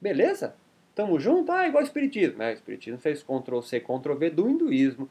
[0.00, 0.54] Beleza?
[0.94, 1.52] Tamo junto?
[1.52, 2.42] Ah, igual o Espiritismo.
[2.42, 5.08] É, o Espiritismo fez Ctrl-C, Ctrl-V do hinduísmo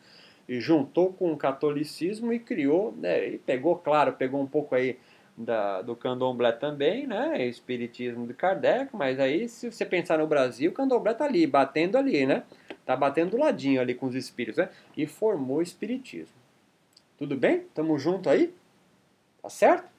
[0.48, 4.98] e juntou com o catolicismo e criou, né, e pegou, claro, pegou um pouco aí
[5.38, 10.72] da, do candomblé também, né, espiritismo de Kardec, mas aí se você pensar no Brasil,
[10.72, 12.44] o candomblé tá ali, batendo ali, né,
[12.86, 16.36] tá batendo do ladinho ali com os espíritos, né, e formou o espiritismo.
[17.18, 17.66] Tudo bem?
[17.74, 18.54] Tamo junto aí?
[19.42, 19.90] Tá certo?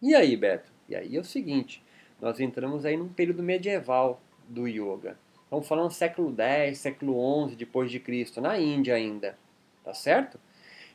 [0.00, 0.72] E aí, Beto?
[0.88, 1.82] E aí é o seguinte,
[2.20, 5.16] nós entramos aí num período medieval do yoga.
[5.44, 9.36] Estamos falando século X, século XI depois de Cristo, na Índia ainda
[9.84, 10.38] tá certo?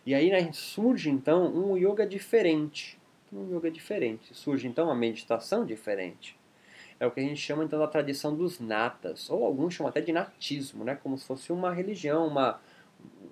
[0.06, 2.97] E aí né, surge então um yoga diferente,
[3.32, 6.38] um yoga diferente, surge então uma meditação diferente.
[7.00, 10.02] É o que a gente chama então da tradição dos natas, ou alguns chamam até
[10.02, 10.95] de natismo, né?
[10.95, 12.60] como se fosse uma religião, uma,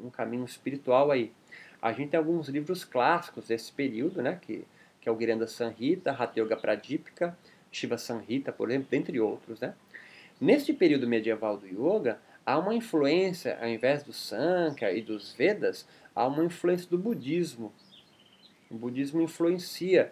[0.03, 1.31] um caminho espiritual aí.
[1.81, 4.37] A gente tem alguns livros clássicos desse período, né?
[4.39, 4.65] que,
[5.01, 7.37] que é o Giranda Sanhita, Hatha Yoga Pradipika,
[7.71, 9.59] Shiva Sanhita, por exemplo, dentre outros.
[9.59, 9.73] Né?
[10.39, 15.88] Neste período medieval do yoga, há uma influência, ao invés do Sankhya e dos Vedas,
[16.13, 17.73] há uma influência do budismo.
[18.69, 20.12] O budismo influencia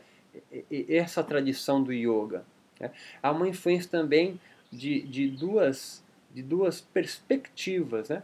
[0.89, 2.43] essa tradição do yoga.
[2.79, 2.91] Né?
[3.21, 4.39] Há uma influência também
[4.71, 8.23] de, de, duas, de duas perspectivas né?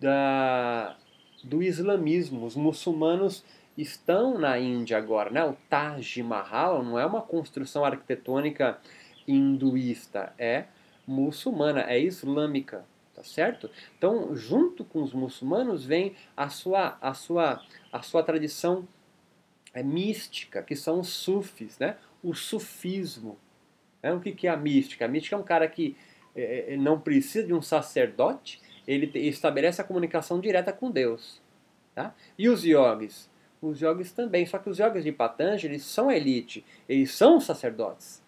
[0.00, 0.96] da,
[1.44, 2.44] do islamismo.
[2.44, 3.44] Os muçulmanos
[3.76, 5.30] estão na Índia agora.
[5.30, 5.44] Né?
[5.44, 8.78] O Taj Mahal não é uma construção arquitetônica
[9.26, 10.64] hinduísta, é
[11.06, 12.84] muçulmana, é islâmica,
[13.18, 13.68] tá certo?
[13.96, 17.60] Então, junto com os muçulmanos vem a sua a sua
[17.92, 18.86] a sua tradição
[19.74, 21.96] é, mística, que são os sufis, né?
[22.22, 23.36] O sufismo.
[24.00, 24.12] Né?
[24.12, 25.04] O que, que é a mística?
[25.04, 25.96] A mística é um cara que
[26.36, 31.42] é, é não precisa de um sacerdote, ele estabelece a comunicação direta com Deus.
[31.96, 32.14] Tá?
[32.38, 33.28] E os yogis?
[33.60, 38.22] Os yogis também, só que os yogis de Patanjali são elite, eles são sacerdotes.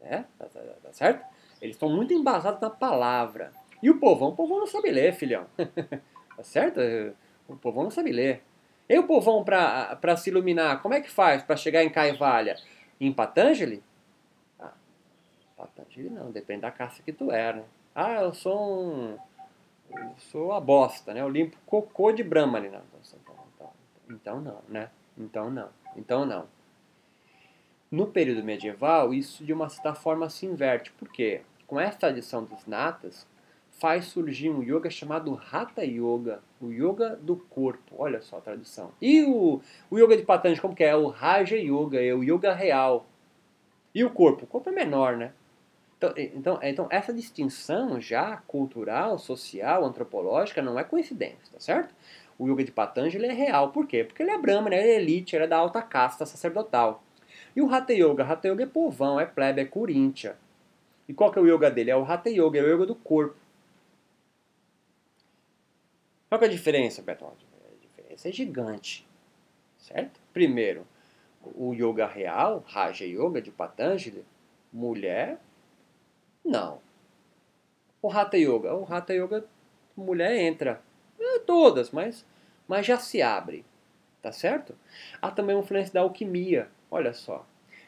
[0.00, 0.24] Né?
[0.38, 1.26] Tá, tá, tá certo?
[1.60, 3.52] Eles estão muito embasados na palavra.
[3.82, 4.30] E o povão?
[4.30, 5.46] O povão não sabe ler, filhão.
[6.36, 6.80] tá certo?
[7.48, 8.42] O povão não sabe ler.
[8.88, 12.56] E o povão, para se iluminar, como é que faz para chegar em Caivalha?
[13.00, 13.82] Em Patanjali?
[14.58, 14.72] Ah,
[15.56, 17.64] Patanjali não, depende da caça que tu é, né?
[17.94, 19.18] Ah, eu sou um.
[19.90, 21.20] Eu sou a bosta, né?
[21.20, 22.68] Eu limpo cocô de Brahma ali.
[22.68, 23.70] Não, então,
[24.10, 24.90] então, não, né?
[25.16, 25.68] Então não.
[25.96, 26.46] Então não.
[27.90, 30.92] No período medieval, isso de uma certa forma se inverte.
[30.92, 31.42] Por quê?
[31.66, 33.26] Com essa tradição dos natas,
[33.78, 37.94] faz surgir um yoga chamado Hatha Yoga, o yoga do corpo.
[37.96, 38.92] Olha só a tradução.
[39.00, 39.60] E o,
[39.90, 40.94] o yoga de Patanjali, como que é?
[40.96, 43.06] O Raja Yoga, é o yoga real.
[43.94, 44.44] E o corpo?
[44.44, 45.32] O corpo é menor, né?
[45.96, 51.94] Então, então, então essa distinção já cultural, social, antropológica não é coincidência, tá certo?
[52.38, 53.70] O yoga de Patanjali é real.
[53.70, 54.04] Por quê?
[54.04, 54.78] Porque ele é brahma, né?
[54.78, 57.02] ele é elite, ele é da alta casta sacerdotal.
[57.54, 58.24] E o Hatha Yoga?
[58.24, 60.36] Hatha Yoga é povão, é plebe, é coríntia.
[61.08, 61.90] E qual que é o yoga dele?
[61.90, 63.34] É o Hatha Yoga, é o yoga do corpo.
[66.28, 67.24] Qual é a diferença, Beto?
[67.24, 67.32] A
[67.80, 69.08] diferença é gigante,
[69.78, 70.20] certo?
[70.32, 70.86] Primeiro,
[71.42, 74.24] o yoga real, Raja Yoga de Patanjali,
[74.72, 75.38] mulher,
[76.44, 76.80] não.
[78.02, 79.44] O Hatha Yoga, o Hatha Yoga,
[79.96, 80.82] mulher entra,
[81.18, 82.24] é, todas, mas,
[82.66, 83.64] mas já se abre,
[84.22, 84.74] tá certo?
[85.20, 87.46] Há também uma influência da alquimia, olha só.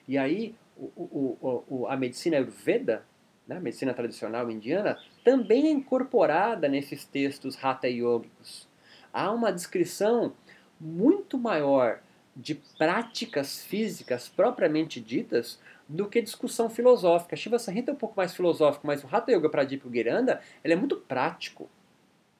[0.08, 3.04] E aí, o, o, o, a medicina Ayurveda,
[3.46, 8.68] né, a medicina tradicional indiana, também é incorporada nesses textos Hatha Yogicos.
[9.12, 10.32] Há uma descrição
[10.80, 12.00] muito maior
[12.34, 17.36] de práticas físicas propriamente ditas do que discussão filosófica.
[17.36, 20.76] Shiva Samhita é um pouco mais filosófico, mas o Hatha Yoga Pradipika Giranda ele é
[20.76, 21.68] muito prático.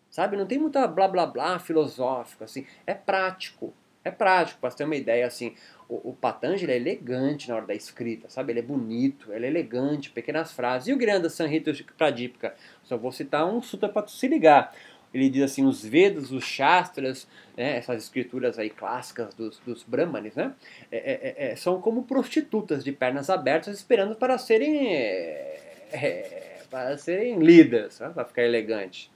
[0.09, 0.37] Sabe?
[0.37, 3.75] Não tem muita blá blá blá filosófico assim, é prático.
[4.02, 5.54] É prático, para você ter uma ideia assim,
[5.86, 8.52] o, o Patanjali é elegante na hora da escrita, sabe?
[8.52, 10.88] Ele é bonito, ele é elegante, pequenas frases.
[10.88, 12.54] E o Granda Sanhita Pradipika?
[12.82, 14.74] Só vou citar um sutra para se ligar.
[15.12, 20.36] Ele diz assim, os Vedas, os Shastras, né, essas escrituras aí clássicas dos, dos Brahmanes,
[20.36, 20.54] né,
[20.90, 26.62] é, é, é, é são como prostitutas de pernas abertas esperando para serem, é, é,
[26.70, 29.10] para serem lidas, né, para ficar elegante.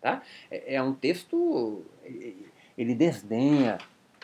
[0.00, 0.22] Tá?
[0.50, 1.84] É, um texto,
[2.76, 3.76] ele desdenha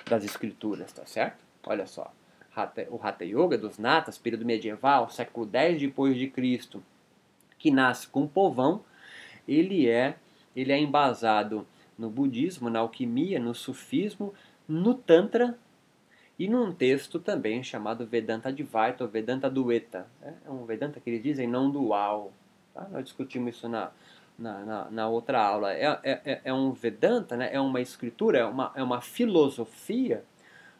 [0.09, 1.39] das escrituras, tá certo?
[1.65, 2.13] Olha só,
[2.91, 6.83] o Hatha Yoga dos Natas, período medieval, século X depois de Cristo,
[7.59, 8.83] que nasce com o povão,
[9.47, 10.17] ele é,
[10.55, 11.67] ele é embasado
[11.99, 14.35] no budismo, na alquimia, no sufismo,
[14.69, 15.57] no tantra
[16.39, 20.07] e num texto também chamado Vedanta Advaita ou Vedanta Dueta.
[20.23, 22.33] É um Vedanta que eles dizem não dual.
[22.75, 22.89] Tá?
[22.91, 23.91] Nós discutimos isso na,
[24.39, 25.73] na, na, na outra aula.
[25.73, 27.51] É, é, é, é um Vedanta, né?
[27.53, 30.25] é uma escritura, é uma, é uma filosofia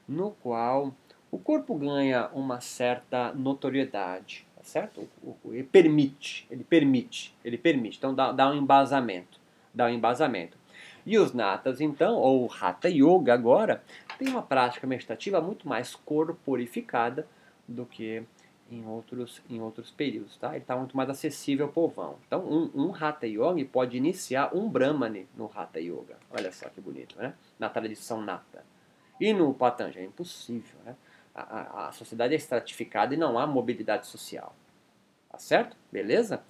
[0.09, 0.95] no qual
[1.31, 5.09] o corpo ganha uma certa notoriedade, tá certo?
[5.47, 7.97] Ele permite, ele permite, ele permite.
[7.97, 9.41] Então dá, dá um embasamento,
[9.73, 10.59] dá um embasamento.
[11.05, 13.83] E os natas, então, ou Hatha Yoga agora,
[14.19, 17.27] tem uma prática meditativa muito mais corporificada
[17.67, 18.23] do que
[18.73, 20.51] em outros, em outros períodos, tá?
[20.51, 22.17] Ele está muito mais acessível ao povão.
[22.27, 26.17] Então, um, um Hatha Yoga pode iniciar um Brahmane no Hatha Yoga.
[26.31, 27.35] Olha só que bonito, né?
[27.59, 28.65] Na tradição nata.
[29.21, 30.97] E no Patanjali é impossível, né?
[31.35, 34.55] A, a, a, sociedade é estratificada e não há mobilidade social.
[35.31, 35.77] Tá certo?
[35.91, 36.43] Beleza?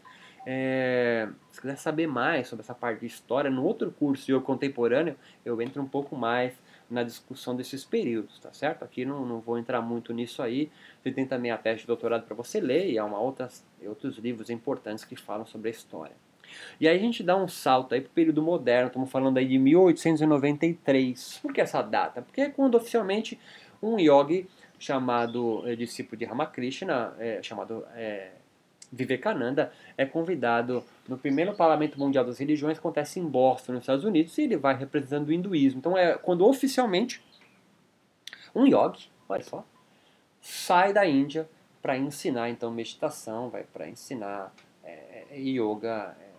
[0.45, 5.17] É, se quiser saber mais sobre essa parte de história, no outro curso de contemporâneo,
[5.45, 6.53] eu entro um pouco mais
[6.93, 8.85] na discussão desses períodos, tá certo?
[8.85, 10.71] Aqui não, não vou entrar muito nisso aí.
[11.03, 14.19] Você tem também a tese de doutorado para você ler e há uma outras, outros
[14.19, 16.15] livros importantes que falam sobre a história.
[16.81, 19.47] E aí a gente dá um salto aí para o período moderno, estamos falando aí
[19.47, 21.39] de 1893.
[21.41, 22.23] Por que essa data?
[22.23, 23.41] Porque é quando oficialmente
[23.83, 24.47] um yogi
[24.79, 28.33] chamado é, discípulo de Ramakrishna, é, chamado é,
[28.93, 34.37] Vivekananda, é convidado no primeiro Parlamento Mundial das Religiões, acontece em Boston, nos Estados Unidos,
[34.37, 35.79] e ele vai representando o hinduísmo.
[35.79, 37.25] Então é quando oficialmente
[38.55, 39.65] um yogi, olha só,
[40.43, 41.49] sai da Índia
[41.81, 44.53] para ensinar então meditação, vai para ensinar
[44.85, 46.31] é, yoga, é,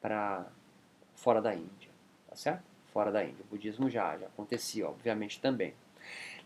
[0.00, 0.46] para
[1.14, 1.90] fora da Índia,
[2.28, 2.64] tá certo?
[2.92, 3.44] Fora da Índia.
[3.48, 5.74] O budismo já, já acontecia, obviamente, também.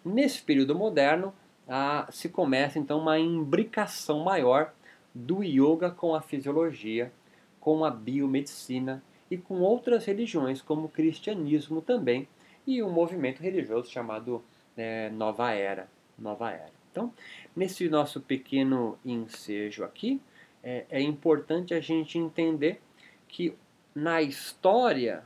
[0.05, 1.35] Nesse período moderno,
[1.69, 4.73] ah, se começa então uma imbricação maior
[5.15, 7.13] do yoga com a fisiologia,
[7.61, 12.29] com a biomedicina e com outras religiões, como o cristianismo também,
[12.67, 14.43] e um movimento religioso chamado
[14.77, 15.89] é, Nova Era.
[16.19, 16.73] Nova Era.
[16.91, 17.13] Então,
[17.55, 20.21] nesse nosso pequeno ensejo aqui,
[20.63, 22.81] é, é importante a gente entender
[23.27, 23.57] que
[23.95, 25.25] na história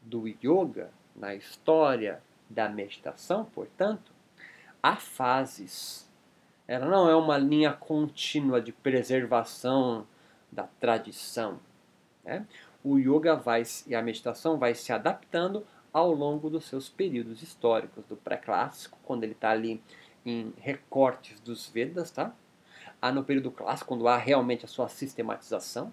[0.00, 4.12] do yoga, na história da meditação, portanto,
[4.82, 6.10] há fases.
[6.72, 10.06] Ela não é uma linha contínua de preservação
[10.50, 11.60] da tradição.
[12.24, 12.46] Né?
[12.82, 18.06] O yoga vai e a meditação vai se adaptando ao longo dos seus períodos históricos,
[18.06, 19.82] do pré-clássico, quando ele está ali
[20.24, 22.34] em recortes dos Vedas, tá?
[23.02, 25.92] Há no período clássico, quando há realmente a sua sistematização.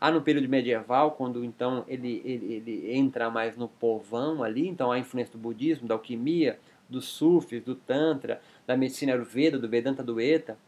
[0.00, 4.92] Há no período medieval, quando então ele, ele, ele entra mais no povão ali, então
[4.92, 9.68] há a influência do budismo, da alquimia, dos sufis, do tantra, da medicina ayurveda, do
[9.68, 10.58] vedanta dueta.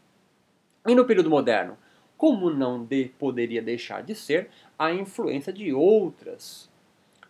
[0.85, 1.77] E no período moderno,
[2.17, 6.69] como não de, poderia deixar de ser, a influência de outras,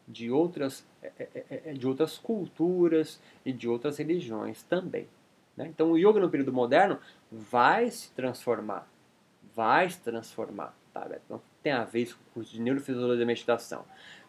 [0.08, 5.08] de outras, é, é, é, de outras culturas e de outras religiões também.
[5.56, 5.68] Né?
[5.68, 7.00] Então o yoga no período moderno
[7.32, 8.88] vai se transformar,
[9.54, 10.74] vai se transformar.
[10.94, 13.84] Tá, Então tem a ver com o curso de neurofisiologia da meditação.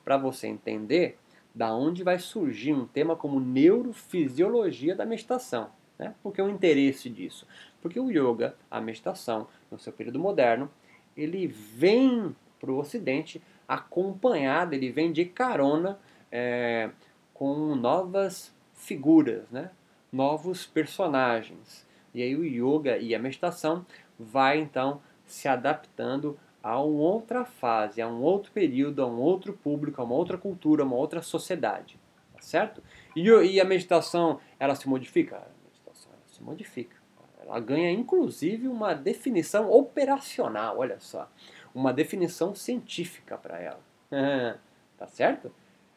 [0.05, 1.19] Para você entender
[1.59, 5.71] da onde vai surgir um tema como neurofisiologia da meditação.
[5.99, 6.15] Né?
[6.23, 7.45] Por que o interesse disso?
[7.83, 10.71] Porque o yoga, a meditação, no seu período moderno,
[11.17, 15.99] ele vem para o Ocidente acompanhado, ele vem de carona
[16.31, 16.91] é,
[17.35, 19.73] com novas figuras, né?
[20.13, 21.85] novos personagens.
[22.15, 23.85] E aí o yoga e a meditação
[24.17, 29.53] vai então se adaptando a uma outra fase, a um outro período, a um outro
[29.53, 31.99] público, a uma outra cultura, a uma outra sociedade,
[32.35, 32.83] tá certo?
[33.15, 35.37] E, e a meditação, ela se modifica?
[35.37, 36.97] A meditação ela se modifica.
[37.41, 41.31] Ela ganha inclusive uma definição operacional, olha só,
[41.75, 43.81] uma definição científica para ela.
[44.99, 45.51] tá certo?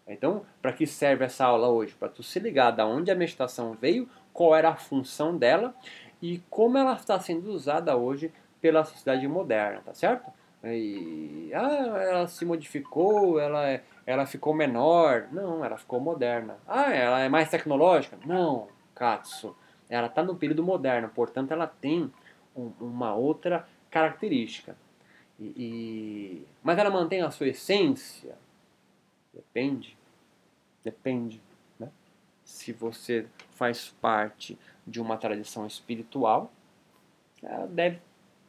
[0.08, 1.94] Então, para que serve essa aula hoje?
[1.94, 5.76] Para tu se ligar da onde a meditação veio, qual era a função dela
[6.22, 10.32] e como ela está sendo usada hoje pela sociedade moderna, tá certo?
[10.64, 15.28] E, ah, ela se modificou, ela, ela ficou menor.
[15.32, 16.58] Não, ela ficou moderna.
[16.68, 18.18] Ah, ela é mais tecnológica?
[18.26, 19.56] Não, Katsu.
[19.90, 22.12] Ela está no período moderno, portanto ela tem
[22.56, 24.76] um, uma outra característica.
[25.40, 28.38] E, e, mas ela mantém a sua essência?
[29.34, 29.98] Depende.
[30.84, 31.42] Depende.
[31.80, 31.90] Né?
[32.44, 36.52] Se você faz parte de uma tradição espiritual,
[37.42, 38.00] ela deve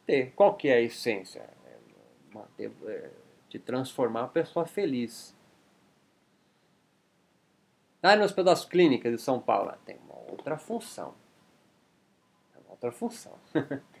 [0.05, 0.31] ter.
[0.35, 1.41] Qual que é a essência?
[2.59, 3.09] É, é,
[3.49, 5.35] de transformar a pessoa feliz.
[8.01, 11.13] Ah, no Hospital das Clínicas de São Paulo tem uma outra função.
[12.51, 13.33] Tem uma outra função.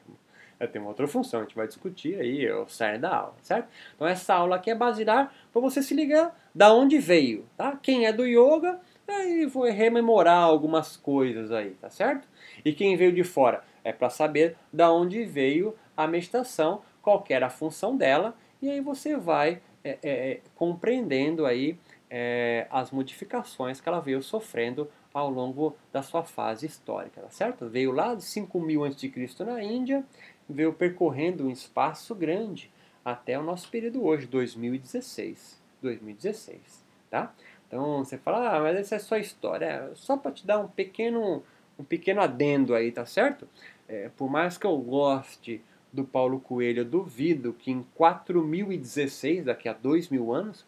[0.67, 3.69] tem uma outra função, a gente vai discutir aí o cerne da aula, certo?
[3.95, 7.77] Então essa aula aqui é baseada para você se ligar da onde veio, tá?
[7.81, 12.27] Quem é do yoga, aí vou rememorar algumas coisas aí, tá certo?
[12.63, 17.45] E quem veio de fora é para saber da onde veio a meditação, qual era
[17.45, 21.77] a função dela, e aí você vai é, é, é, compreendendo aí
[22.09, 27.67] é, as modificações que ela veio sofrendo ao longo da sua fase histórica, tá certo?
[27.67, 29.11] Veio lá de 5000 a.C.
[29.45, 30.03] na Índia,
[30.49, 32.71] veio percorrendo um espaço grande
[33.03, 35.61] até o nosso período hoje, 2016.
[35.81, 37.33] 2016, tá?
[37.67, 39.65] Então você fala, ah, mas essa é só história.
[39.65, 41.43] É só para te dar um pequeno,
[41.77, 43.47] um pequeno adendo aí, tá certo?
[43.87, 45.61] É, por mais que eu goste
[45.93, 50.65] do Paulo Coelho, eu duvido que em 4016, daqui a dois mil anos,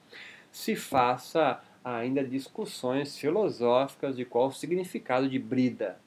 [0.51, 5.99] se faça ainda discussões filosóficas de qual o significado de Brida.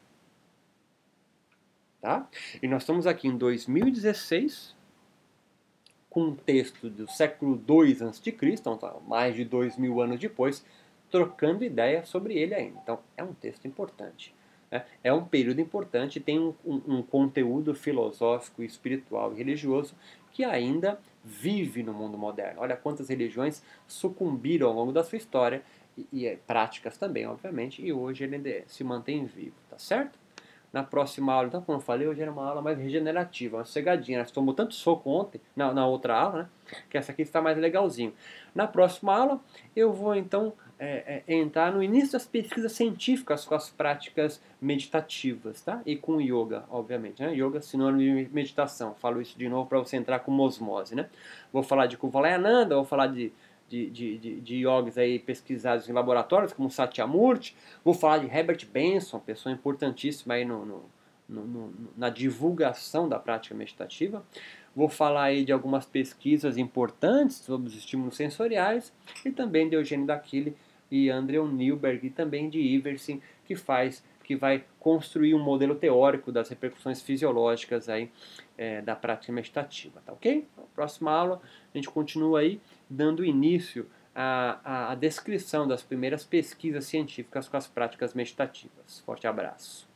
[2.00, 2.28] Tá?
[2.62, 4.76] E nós estamos aqui em 2016,
[6.08, 10.64] com um texto do século II a.C., então tá, mais de dois mil anos depois,
[11.10, 12.78] trocando ideia sobre ele ainda.
[12.82, 14.34] Então é um texto importante.
[14.70, 14.84] Né?
[15.02, 19.94] É um período importante, tem um, um, um conteúdo filosófico, espiritual e religioso
[20.32, 22.60] que ainda vive no mundo moderno.
[22.60, 25.62] Olha quantas religiões sucumbiram ao longo da sua história
[25.96, 30.18] e, e é, práticas também, obviamente, e hoje ele se mantém vivo, tá certo?
[30.70, 34.18] Na próxima aula, então, como eu falei, hoje era uma aula mais regenerativa, uma cegadinha.
[34.18, 36.48] Nós tomou tanto soco ontem, na, na outra aula, né?
[36.90, 38.12] Que essa aqui está mais legalzinho.
[38.54, 39.40] Na próxima aula,
[39.74, 45.60] eu vou então é, é, entrar no início das pesquisas científicas com as práticas meditativas,
[45.60, 45.82] tá?
[45.84, 47.34] E com yoga, obviamente, né?
[47.34, 48.94] Yoga sinônimo de meditação.
[48.94, 51.08] Falo isso de novo para você entrar com osmose, né?
[51.52, 53.32] Vou falar de Kuvalayananda, vou falar de
[53.68, 57.54] de, de, de, de yogis aí pesquisados em laboratórios, como Satyamurti.
[57.84, 60.84] Vou falar de Herbert Benson, pessoa importantíssima aí no, no,
[61.28, 64.24] no, no na divulgação da prática meditativa.
[64.74, 68.92] Vou falar aí de algumas pesquisas importantes sobre os estímulos sensoriais
[69.24, 70.56] e também de Eugênio Daquile
[70.90, 76.30] e Andrew Newberg e também de Iverson, que faz que vai construir um modelo teórico
[76.30, 78.10] das repercussões fisiológicas aí
[78.58, 80.46] é, da prática meditativa, tá ok?
[80.54, 81.40] Na próxima aula
[81.72, 82.60] a gente continua aí
[82.90, 89.00] dando início à, à, à descrição das primeiras pesquisas científicas com as práticas meditativas.
[89.00, 89.87] Forte abraço.